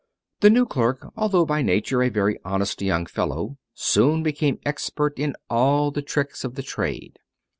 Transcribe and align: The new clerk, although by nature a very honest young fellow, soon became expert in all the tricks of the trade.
The 0.39 0.49
new 0.49 0.65
clerk, 0.65 1.11
although 1.15 1.45
by 1.45 1.61
nature 1.61 2.01
a 2.01 2.09
very 2.09 2.39
honest 2.43 2.81
young 2.81 3.05
fellow, 3.05 3.59
soon 3.75 4.23
became 4.23 4.57
expert 4.65 5.19
in 5.19 5.35
all 5.47 5.91
the 5.91 6.01
tricks 6.01 6.43
of 6.43 6.55
the 6.55 6.63
trade. 6.63 7.19